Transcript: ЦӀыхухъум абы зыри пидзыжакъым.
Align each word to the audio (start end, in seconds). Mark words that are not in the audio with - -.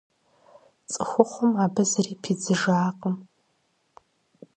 ЦӀыхухъум 0.91 1.53
абы 1.63 1.83
зыри 1.89 2.13
пидзыжакъым. 2.21 3.15